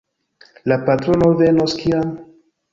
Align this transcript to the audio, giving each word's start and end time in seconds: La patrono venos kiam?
La 0.71 0.77
patrono 0.87 1.29
venos 1.43 1.79
kiam? 1.85 2.13